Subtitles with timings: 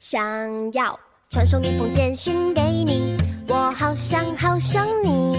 [0.00, 0.18] 想
[0.72, 5.36] 要传送一封简讯给你，我好想好想你，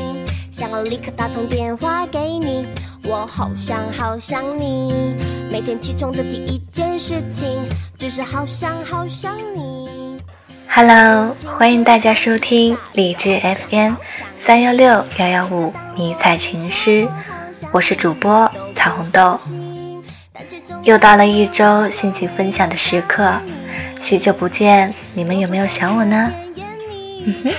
[0.52, 2.68] 想要立刻打通电话给你，
[3.04, 5.16] 我好想好想你。
[5.52, 7.58] 每天起床的第一件事情，
[7.97, 10.20] 就是好想好想你。
[10.70, 13.96] Hello，欢迎大家收听理智 FM
[14.38, 17.09] 三幺六幺幺五迷彩情诗，
[17.71, 19.39] 我是主播彩虹豆。
[20.84, 23.41] 又到了一周心情分享的时刻。
[24.02, 26.32] 许久不见，你们有没有想我呢？
[27.23, 27.54] 嗯哼，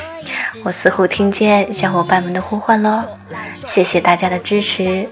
[0.64, 3.05] 我似乎听见小伙伴们的呼唤喽，
[3.64, 5.09] 谢谢大家的支持。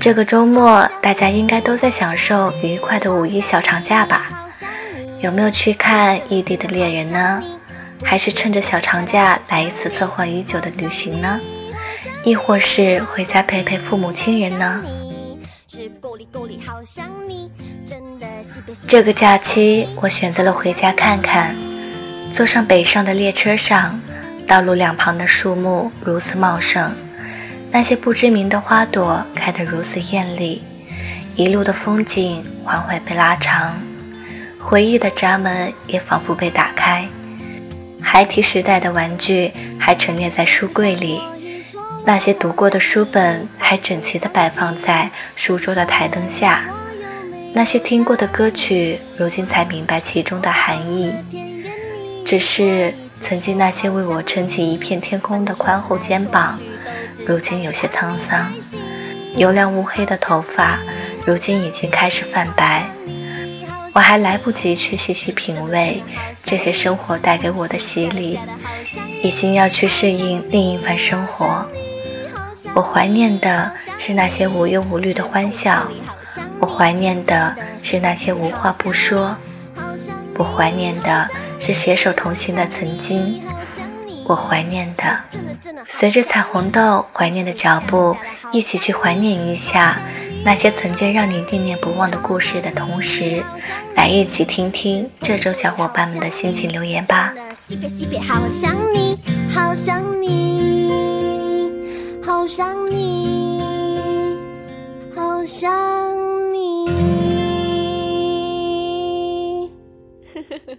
[0.00, 4.48] 这个周末大家应该都在享受愉快的五一小长假吧？
[5.20, 7.42] 有没有去看异地的恋人呢？
[8.02, 11.38] 还是趁着小长假来一次策划已久的旅行呢？
[12.24, 14.82] 亦或是回家陪陪父母亲人呢？
[18.86, 21.56] 这个假期，我选择了回家看看。
[22.30, 23.98] 坐上北上的列车上，
[24.46, 26.94] 道路两旁的树木如此茂盛，
[27.70, 30.62] 那些不知名的花朵开得如此艳丽，
[31.34, 33.80] 一路的风景缓缓被拉长，
[34.58, 37.08] 回忆的闸门也仿佛被打开。
[38.00, 41.20] 孩提时代的玩具还陈列在书柜里，
[42.08, 46.64] 那些读过的书本还整齐地摆放在书桌的台灯下。
[47.52, 51.12] 那些听过的歌曲，如今才明白其中的含义。
[52.24, 56.58] 只是曾经那些为我撑起一片天空的宽厚肩膀，
[57.26, 58.54] 如今有些沧桑。
[59.36, 60.78] 油亮乌黑的头发，
[61.26, 62.88] 如今已经开始泛白。
[63.92, 66.02] 我还来不及去细细品味
[66.42, 68.40] 这些生活带给我的洗礼，
[69.22, 71.68] 已经要去适应另一番生活。
[72.78, 75.88] 我怀念的是那些无忧无虑的欢笑。
[76.60, 79.36] 我怀念的是那些无话不说，
[80.36, 81.28] 我怀念的
[81.58, 83.42] 是携手同行的曾经，
[84.26, 85.24] 我怀念的，
[85.88, 88.16] 随着彩虹豆怀念的脚步，
[88.52, 90.00] 一起去怀念一下
[90.44, 93.42] 那些曾经让你念念不忘的故事的同时，
[93.96, 97.34] 来一起听听这周小伙伴们的心情留言吧。
[98.28, 99.18] 好想你，
[99.52, 100.77] 好想你，
[102.28, 103.58] 好想你
[105.14, 105.72] 好想
[106.52, 106.86] 你。
[110.34, 110.78] 呵呵呵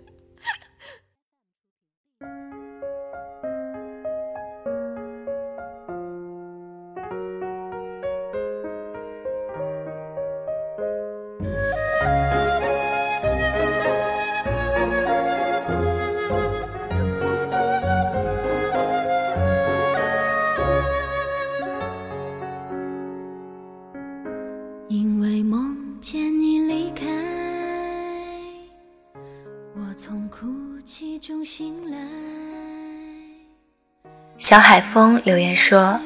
[34.50, 36.00] 小海风留言说：“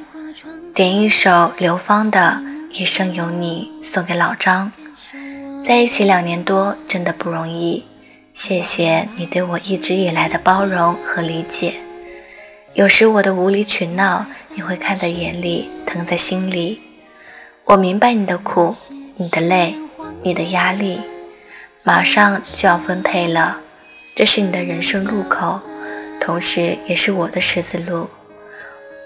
[0.75, 2.41] 点一首刘芳的
[2.77, 4.69] 《一生有你》送给老张，
[5.65, 7.85] 在一起两年多，真的不容易。
[8.33, 11.75] 谢谢你对我一直以来的包容和理解。
[12.73, 16.81] 有时我的无理取闹，你会看在眼里，疼在心里。
[17.63, 18.75] 我明白你的苦，
[19.15, 19.73] 你的累，
[20.21, 20.99] 你的压力。
[21.85, 23.59] 马上就要分配了，
[24.13, 25.61] 这是你的人生路口，
[26.19, 28.09] 同时也是我的十字路。”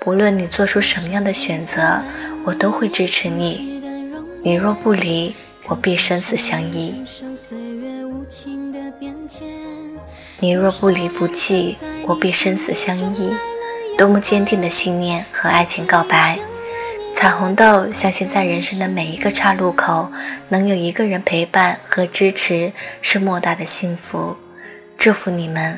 [0.07, 2.01] 无论你做出什么样的选择，
[2.45, 3.83] 我都会支持你。
[4.41, 5.35] 你若不离，
[5.65, 7.03] 我必生死相依。
[10.39, 13.35] 你若不离不弃，我必生死相依。
[13.97, 16.39] 多么坚定的信念和爱情告白！
[17.13, 20.09] 彩虹豆相信，在人生的每一个岔路口，
[20.47, 24.37] 能有一个人陪伴和支持，是莫大的幸福。
[24.97, 25.77] 祝福你们！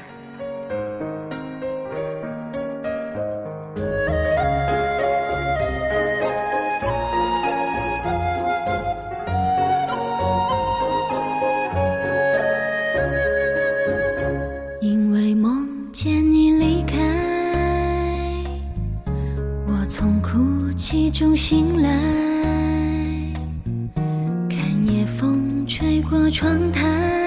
[26.32, 27.19] 窗台，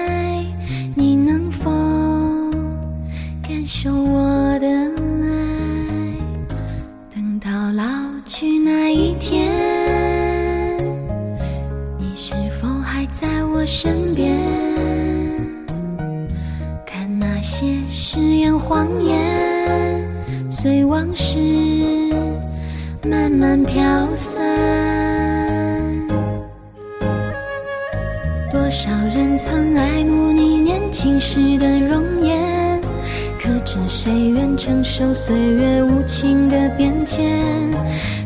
[34.55, 37.71] 承受岁月无情的变迁？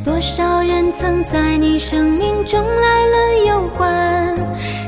[0.04, 4.36] 多少人曾在你生命中来了又还？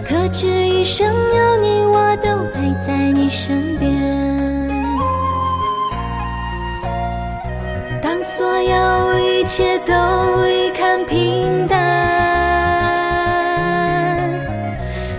[0.07, 3.89] 可知一生有你，我都陪在你身边。
[8.01, 9.93] 当所有一切都
[10.47, 11.77] 已看平淡，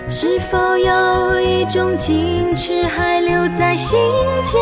[0.09, 3.99] 是否有一种矜持还留在心
[4.43, 4.61] 间？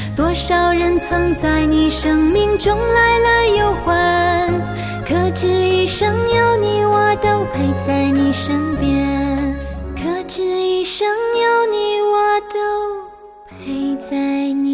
[0.21, 4.47] 多少人曾在你生命中来了又还，
[5.03, 9.55] 可知一生有你，我都陪在你身边。
[9.95, 12.59] 可知一生有你，我都
[13.65, 14.70] 陪在你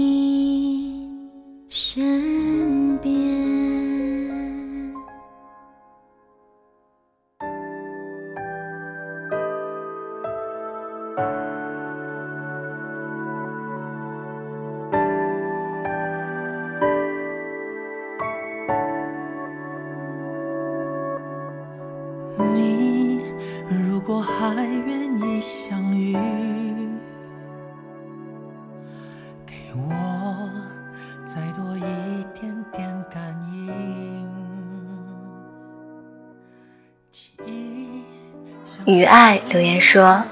[39.27, 40.23] 爱留言说：“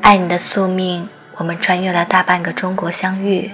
[0.00, 1.06] 爱你的宿命，
[1.36, 3.50] 我们穿越了大半个中国相遇，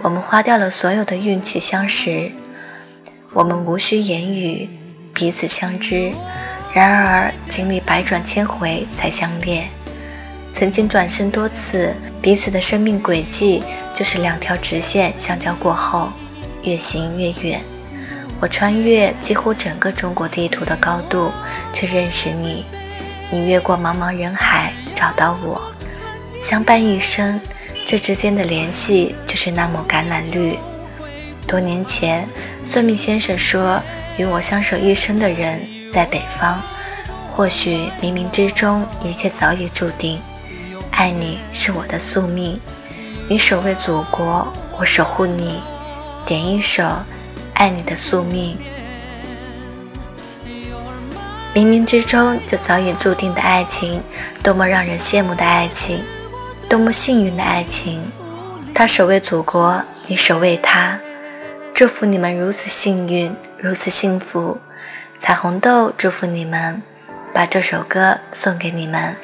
[0.00, 2.30] 我们花掉了所有的运气相识，
[3.32, 4.68] 我们无需言语，
[5.12, 6.12] 彼此相知。
[6.72, 9.68] 然而经历百转千回才相恋，
[10.54, 11.92] 曾经转身多次，
[12.22, 13.60] 彼此的生命轨迹
[13.92, 16.10] 就是两条直线相交过后，
[16.62, 17.60] 越行越远。
[18.38, 21.32] 我穿越几乎整个中国地图的高度，
[21.72, 22.64] 却认识你。”
[23.32, 25.60] 你越过茫茫人海找到我，
[26.42, 27.40] 相伴一生，
[27.86, 30.58] 这之间的联系就是那抹橄榄绿。
[31.46, 32.28] 多年前，
[32.64, 33.80] 算命先生说，
[34.16, 35.60] 与我相守一生的人
[35.92, 36.60] 在北方。
[37.30, 40.20] 或许冥冥之中，一切早已注定。
[40.90, 42.60] 爱你是我的宿命，
[43.28, 45.62] 你守卫祖国，我守护你。
[46.26, 46.82] 点一首
[47.54, 48.56] 《爱你的宿命》。
[51.52, 54.00] 冥冥之中就早已注定的爱情，
[54.40, 56.04] 多么让人羡慕的爱情，
[56.68, 58.12] 多么幸运的爱情。
[58.72, 61.00] 他守卫祖国，你守卫他，
[61.74, 64.58] 祝福你们如此幸运，如此幸福。
[65.18, 66.82] 彩虹豆祝福你们，
[67.34, 69.16] 把这首歌送给你们。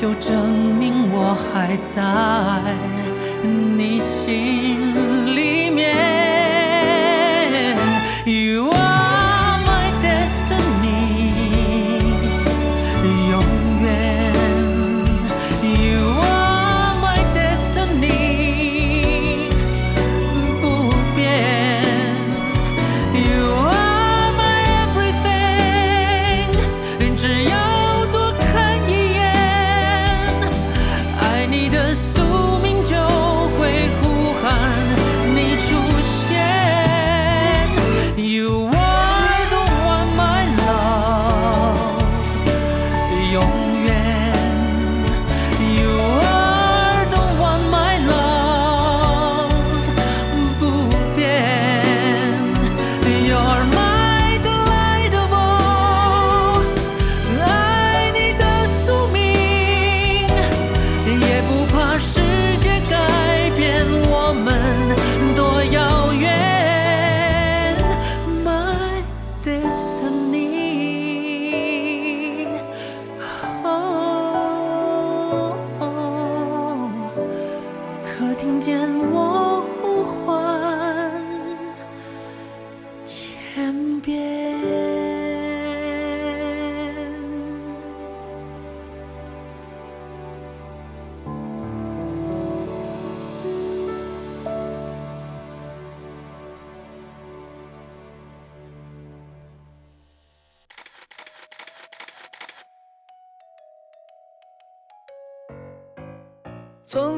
[0.00, 2.00] 就证明我还在
[3.76, 5.09] 你心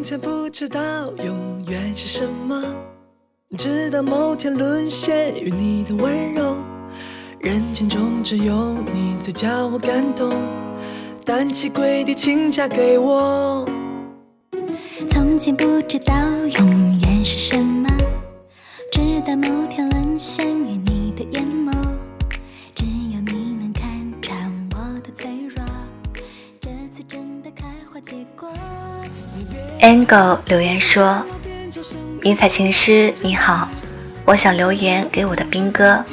[0.03, 0.81] 从前不知道
[1.25, 2.61] 永远是什么，
[3.57, 6.57] 直到某天沦陷于你的温柔。
[7.39, 10.35] 人群中只有你最叫我感动，
[11.25, 13.65] 单膝跪地，请嫁给我。
[15.07, 16.13] 从前不知道
[16.59, 17.89] 永远是什么，
[18.91, 19.89] 直到某天
[29.83, 31.27] Angle 留言说
[32.23, 33.69] ：“迷彩情诗你好，
[34.25, 36.05] 我想留言给我的兵哥，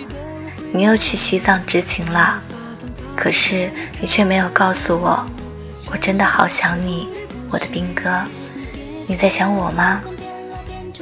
[0.74, 2.42] 你又去西藏执勤了，
[3.16, 3.70] 可是
[4.02, 5.24] 你却没有告诉我，
[5.92, 7.08] 我真的好想你，
[7.52, 8.24] 我的兵哥，
[9.06, 10.02] 你在想我吗？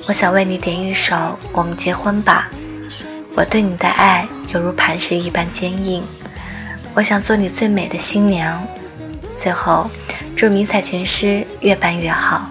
[0.06, 1.16] 我想为你点一首
[1.54, 2.52] 《我们结婚吧》，
[3.34, 6.04] 我对你的爱犹如磐石一般坚硬，
[6.96, 8.62] 我想做你最美的新娘。
[9.38, 9.90] 最后，
[10.36, 12.50] 祝迷彩情诗越办越好。”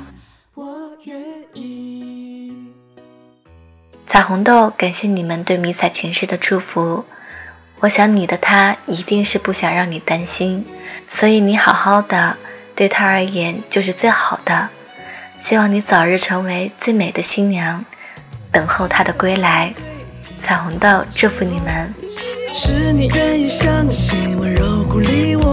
[4.17, 7.05] 彩虹豆，感谢你们对迷彩情诗的祝福。
[7.81, 10.65] 我想你的他一定是不想让你担心，
[11.07, 12.39] 所以你好好的，
[12.75, 14.71] 对他而言就是最好的。
[15.39, 17.85] 希望你早日成为最美的新娘，
[18.51, 19.75] 等候他的归来。
[20.39, 21.93] 彩虹豆，祝福你们。
[22.55, 25.53] 是你愿意相信，温柔鼓励我。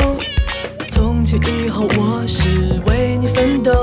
[0.89, 2.48] 从今以后，我是
[2.88, 3.74] 为你奋斗，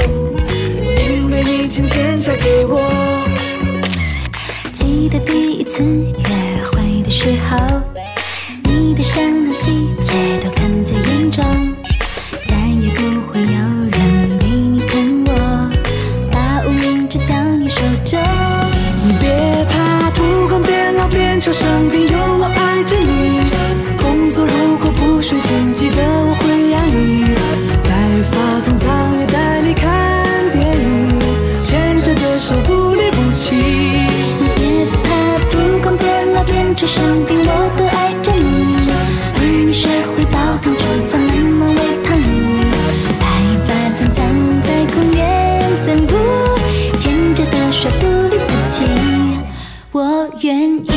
[0.49, 3.10] 因为你今天嫁给我。
[5.01, 7.57] 记得第一次约会的时候，
[8.65, 10.13] 你的善良细节
[10.45, 11.43] 都看在眼中，
[12.45, 13.01] 再也不
[13.33, 13.49] 会有
[13.93, 15.71] 人比你疼我，
[16.31, 18.21] 把无名指交你手中。
[19.07, 23.41] 你别怕，不管变老变丑，生病有我爱着你。
[23.97, 27.30] 工作如果不顺心，记得我会养你。
[36.91, 38.91] 生病我都爱着你。
[39.37, 41.31] 而你学会煲汤煮饭，慢
[41.61, 42.67] 慢喂胖你。
[43.21, 43.23] 白
[43.65, 44.19] 发苍苍
[44.67, 45.21] 在公园
[45.85, 46.13] 散步，
[46.99, 48.83] 牵着的手不离不弃，
[49.93, 50.91] 我愿意。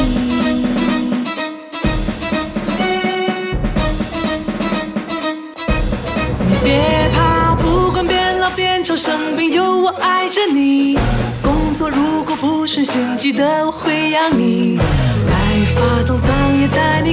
[6.50, 6.68] 你别
[7.14, 10.98] 怕，不管变老变丑，生病有我爱着你。
[11.44, 14.53] 工作如果不顺心，记得我会养你。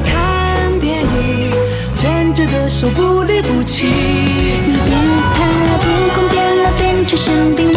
[0.04, 1.52] 看电影，
[1.94, 3.86] 牵着的手不离不弃。
[3.86, 4.94] 你别
[5.34, 5.38] 怕，
[5.78, 7.69] 不管变老变成神兵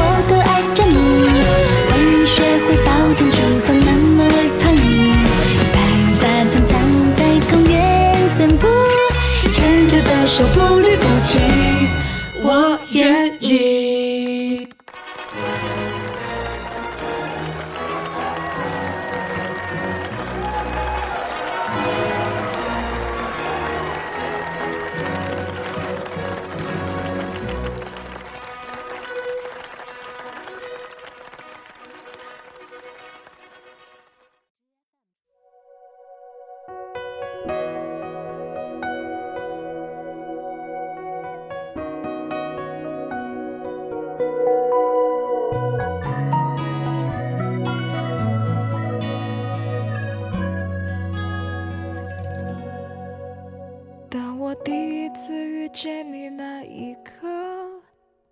[54.13, 57.27] 当我第一次遇见你那一刻，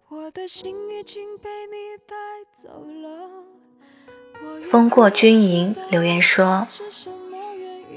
[0.10, 2.16] 我的心已经被你带
[2.54, 2.70] 走
[3.02, 4.62] 了。
[4.62, 6.68] 风过军营留言说：“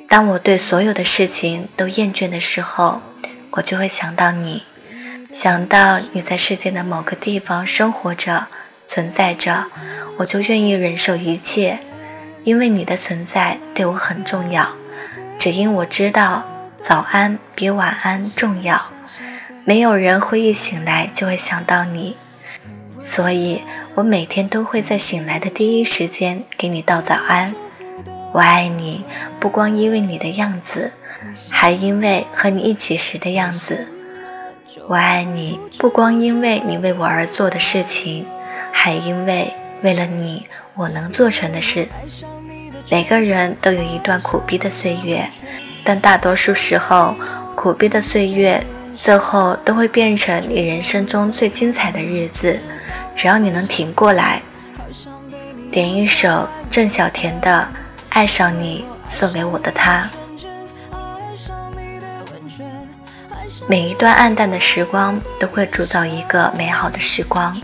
[0.09, 3.03] 当我对所有的事情都厌倦的时候，
[3.51, 4.63] 我就会想到你，
[5.31, 8.47] 想到你在世界的某个地方生活着、
[8.87, 9.67] 存在着，
[10.17, 11.81] 我就愿意忍受一切，
[12.45, 14.71] 因为你的存在对我很重要。
[15.39, 16.54] 只因我知道
[16.85, 18.79] 早安比晚安重要，
[19.65, 22.19] 没有人会一醒来就会想到你。”
[23.01, 23.63] 所以，
[23.95, 27.55] 我每天都会在醒来的第一时间给你道早安。
[28.35, 29.03] 我爱你，
[29.41, 30.93] 不光因为你的样子，
[31.49, 33.89] 还因为和你一起时的样子。
[34.87, 38.27] 我爱你，不光因为你为我而做的事情，
[38.71, 41.89] 还因为为了你我能做成的事。
[42.91, 45.31] 每个人都有一段苦逼的岁月，
[45.85, 47.15] 但大多数时候，
[47.55, 48.65] 苦逼的岁月
[48.97, 52.59] 最后都会变成你人生中最精彩的日子。
[53.15, 54.43] 只要你能挺过来，
[55.71, 57.69] 点一首郑小田的
[58.09, 60.09] 《爱上你》送给我的他。
[63.69, 67.57] 每一段暗淡的时光都会铸造一个美好的时光。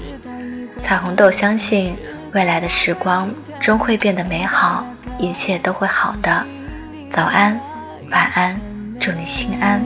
[0.83, 1.97] 彩虹豆相信
[2.33, 4.87] 未来的时光终会变得美好，
[5.19, 6.47] 一切都会好的。
[7.11, 7.61] 早安，
[8.11, 8.61] 晚安
[8.99, 9.81] 祝你心安。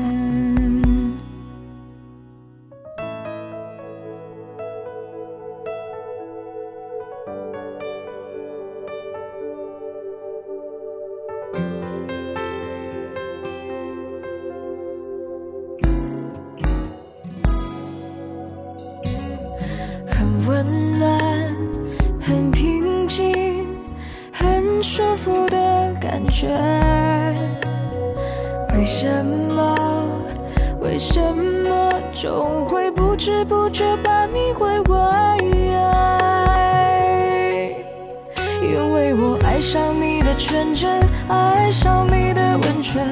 [20.07, 21.55] 很温暖
[22.21, 23.67] 很平静
[24.33, 27.14] 很舒服的感觉。
[28.77, 29.75] 为什么？
[30.81, 34.97] 为什么总会不知不觉把你回味？
[38.61, 43.07] 因为我爱上你的纯真，爱上你的温存，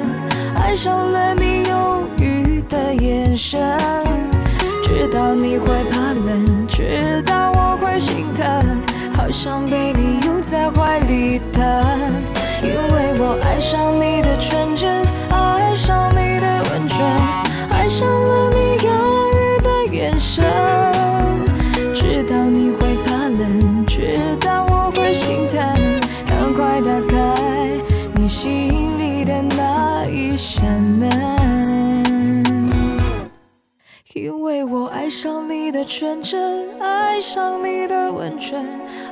[0.56, 3.78] 爱上了你忧郁的眼神，
[4.82, 8.44] 知道你会怕冷，知道我会心疼，
[9.14, 11.84] 好想被你拥在怀里的。
[12.62, 15.04] 因为我爱上你的纯真，
[15.72, 17.00] 爱上你的温存，
[17.70, 18.92] 爱上了你忧
[19.32, 20.44] 郁的眼神。
[21.94, 25.58] 知道你会怕冷，知道我会心疼，
[26.26, 27.70] 赶快打开
[28.14, 31.10] 你心里的那一扇门。
[34.12, 38.62] 因为我爱上你的纯真，爱上你的温存。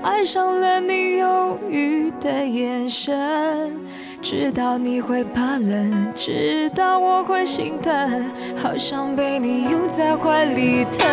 [0.02, 3.80] 爱上了你忧郁的眼神，
[4.22, 11.08] 知道你会怕冷，知道我会心疼，好想被你拥在怀里疼。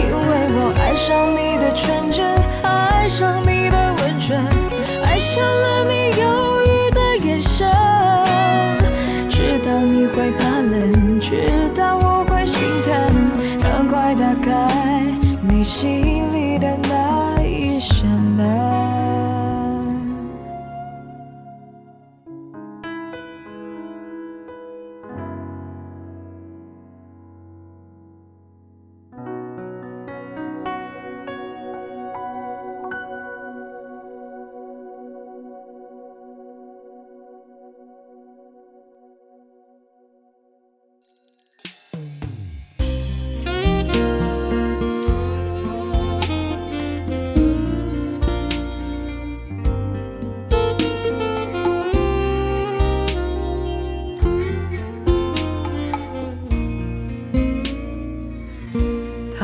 [0.00, 2.26] 因为我爱上你的纯真，
[2.62, 4.42] 爱上你的温存，
[5.04, 6.37] 爱上了你有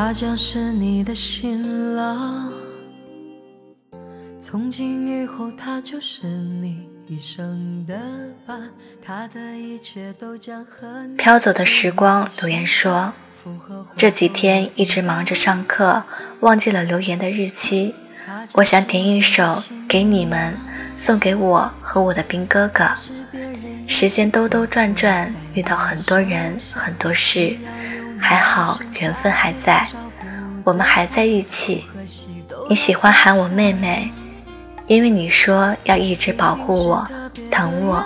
[0.07, 2.53] 他将是你的新郎，
[4.39, 7.99] 从今以后他就是你一生的
[8.47, 8.71] 伴，
[9.03, 11.17] 他的一切都将和你。
[11.17, 13.15] 飘走的时光留言说，
[13.97, 16.03] 这几天一直忙着上课，
[16.41, 17.95] 忘记了留言的日期。
[18.57, 20.59] 我想点一首给你们，
[20.99, 22.91] 送给我和我的兵哥哥。
[23.87, 27.57] 时间兜兜转转，遇到很多人，很多事。
[28.27, 29.87] 还好缘分还在，
[30.65, 31.85] 我们还在一起。
[32.71, 34.11] 你喜欢喊我妹妹，
[34.87, 37.07] 因为你说要一直保护我、
[37.51, 38.03] 疼我。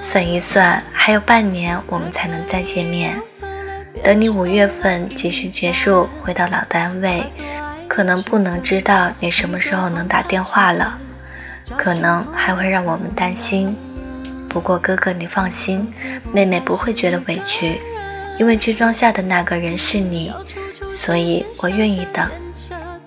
[0.00, 3.20] 算一算，还有半年我们才能再见面。
[4.04, 7.24] 等你五月份集训结束回到老单位，
[7.88, 10.96] 可能不能知道你什么时候能打电话了，
[11.76, 13.76] 可能还会让我们担心。
[14.48, 15.92] 不过哥哥你放心，
[16.32, 17.80] 妹妹不会觉得委屈。
[18.42, 20.32] 因为剧装下的那个人是你，
[20.90, 22.28] 所以我愿意等。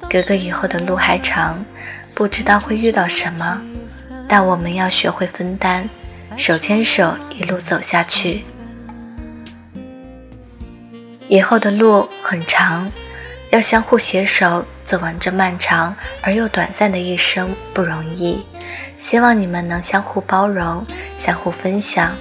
[0.10, 1.66] 哥哥以后的路还长，
[2.14, 3.62] 不知道会遇到什么，
[4.30, 5.90] 但我们要学会分担，
[6.38, 8.46] 手牵手一路走下去。
[11.28, 12.90] 以后的路很长，
[13.50, 18.46] 要相互携手走完这漫长而又短暂的一生不容易。
[18.98, 22.16] 希望你们能相互包容，相互分享，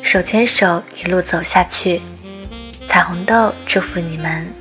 [0.00, 2.00] 手牵手一路走下去。
[2.92, 4.52] 彩虹豆祝福你们，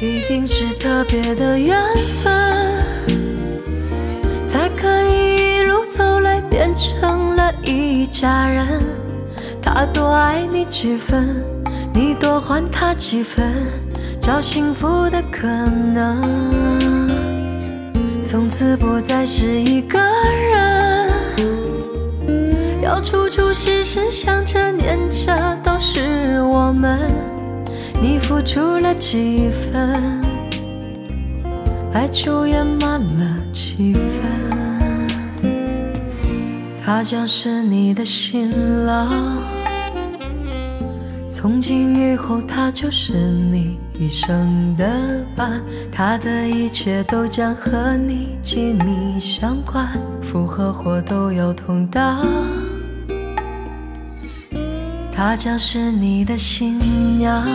[0.00, 1.80] 一定是特别的缘
[2.20, 2.84] 分，
[4.44, 8.66] 才可以一路走来变成了一家人。
[9.62, 11.44] 他多爱你几分，
[11.94, 13.54] 你多还他几分，
[14.20, 16.20] 找幸福的可能，
[18.26, 20.51] 从此不再是一个人。
[22.82, 27.08] 要处处时时想着念着，都是我们。
[28.00, 30.20] 你付出了几分，
[31.92, 35.52] 爱就圆满了几分。
[36.84, 38.50] 他将是你的新
[38.84, 39.40] 郎。
[41.30, 49.88] 从今以后，他就是你一生的伴，他的一切都将和你紧密相关，
[50.20, 52.26] 福和祸都有同当。
[55.14, 56.78] 她将是你的新
[57.18, 57.46] 娘，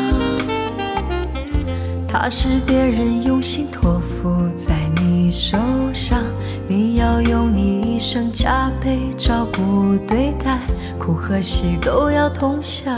[2.07, 5.57] 她是别人用心托付在你手
[5.91, 6.23] 上，
[6.67, 10.59] 你要用你一生加倍照顾对待，
[10.97, 12.97] 苦和喜都要同享。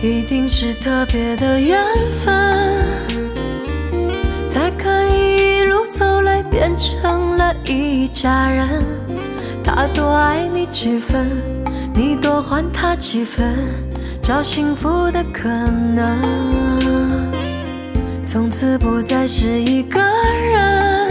[0.00, 1.84] 一定是特别的缘
[2.24, 2.78] 分，
[4.48, 8.82] 才可以一路走来变成了一家人。
[9.64, 11.28] 他多爱你几分，
[11.98, 13.56] 你多还他几分，
[14.22, 16.16] 找幸福的可能。
[18.24, 21.10] 从此不再是一个人，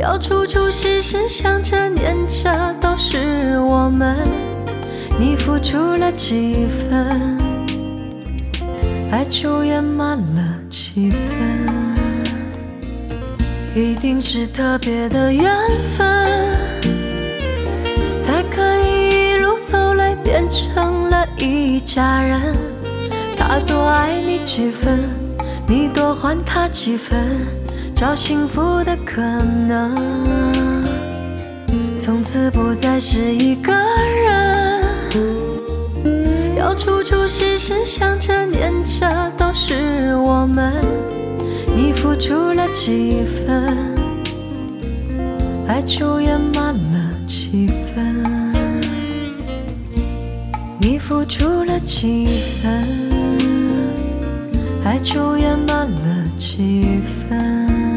[0.00, 4.18] 要处处时时想着念着，都是我们。
[5.16, 7.38] 你付出了几分，
[9.12, 11.38] 爱就圆满了几分。
[13.76, 15.54] 一定是特别的缘
[15.96, 16.04] 分，
[18.20, 19.03] 才可以
[19.44, 22.40] 一路走来变成了一家人。
[23.36, 24.98] 他多爱你几分，
[25.68, 27.46] 你多还他几分，
[27.94, 29.94] 找幸福的可能。
[32.00, 34.82] 从此不再是一个人。
[36.56, 40.72] 要处处时时想着念着，都是我们。
[41.76, 43.94] 你付出了几分，
[45.68, 48.33] 爱就圆满了几分。
[50.86, 52.26] 你付出了几
[52.60, 52.70] 分，
[54.84, 57.94] 爱就圆满了几分。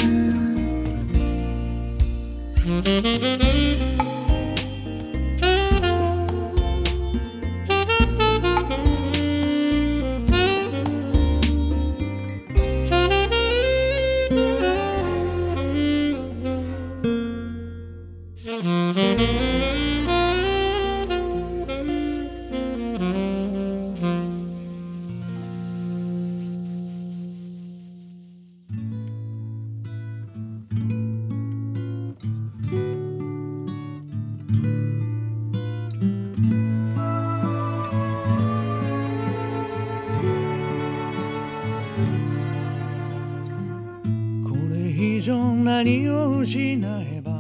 [45.27, 47.33] 上何を失えば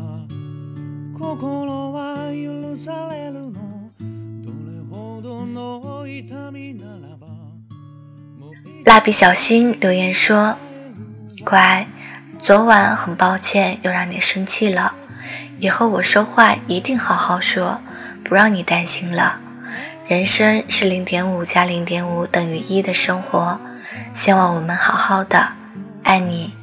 [1.18, 3.53] 心は許されるの
[4.42, 7.27] どれほどの痛みならば
[8.38, 10.57] もう蜡笔小新留言说：“
[11.44, 11.87] 乖，
[12.40, 14.94] 昨晚很抱歉又让你生气了，
[15.61, 17.81] 以后我说话一定好好说，
[18.25, 19.38] 不让你担心了。
[20.09, 23.61] 人生是零点五加零点五等于一的生活，
[24.12, 25.53] 希望我们好好的，
[26.03, 26.55] 爱你。”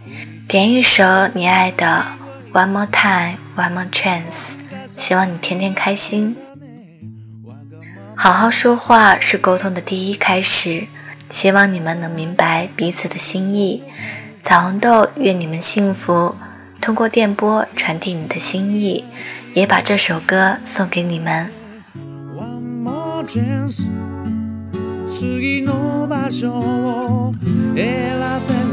[0.47, 2.05] 点一首你爱的《
[2.57, 4.53] One More Time, One More Chance》，
[4.87, 6.35] 希望你天天开心。
[8.15, 10.87] 好好说话是沟通的第一开始，
[11.29, 13.83] 希望你们能明白彼此的心意。
[14.43, 16.35] 彩虹豆愿你们幸福，
[16.81, 19.05] 通过电波传递你的心意，
[19.53, 21.51] 也把这首歌送给你们。
[22.35, 23.83] One more chance
[25.07, 27.33] 次の場所を
[27.75, 28.72] 選べない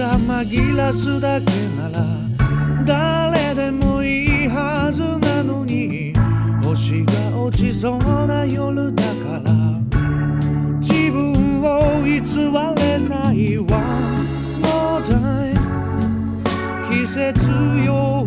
[0.00, 2.06] さ紛らすだけなら
[2.86, 6.14] 誰でもいいはずなのに
[6.64, 9.52] 星が落ちそうな夜だから
[10.80, 12.18] 自分を偽
[12.80, 13.66] れないわ。
[14.62, 15.60] More time
[16.90, 17.50] 季節
[17.84, 18.19] よ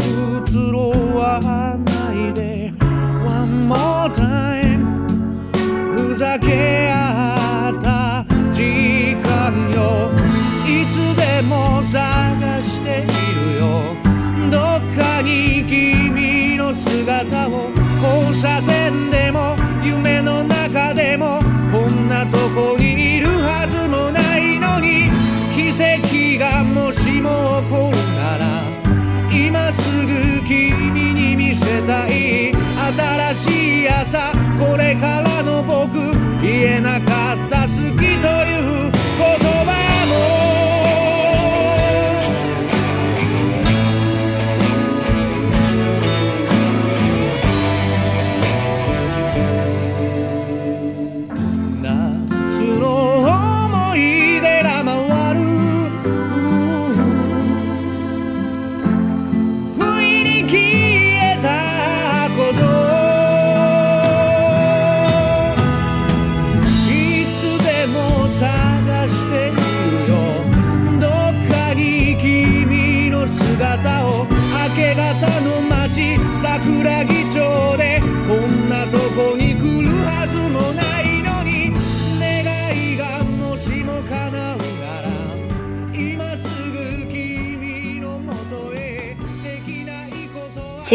[16.83, 17.69] 姿を
[18.01, 21.39] 交差点でも夢の中でも
[21.71, 25.09] こんなとこにいるはずもないのに
[25.55, 28.63] 奇跡がもしも起こるなら
[29.31, 32.53] 今すぐ君に見せたい
[33.33, 35.95] 新しい朝これからの僕
[36.41, 37.67] 言えなかった好
[37.97, 38.21] き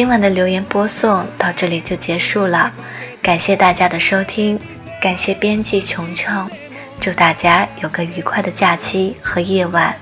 [0.08, 2.72] 今晚的留言播送到这里就结束了。
[3.20, 4.58] 感谢大家的收听
[5.02, 6.50] 感谢编辑琼琼
[6.98, 9.94] 祝大家有个愉快的假期和夜晚。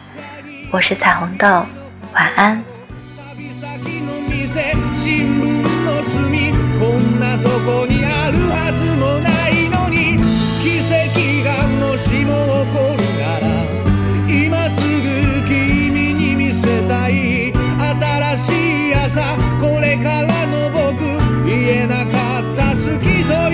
[0.70, 1.66] 我是彩虹豆
[2.12, 2.62] 晚安。
[19.06, 23.45] これからの僕言えなかった好きと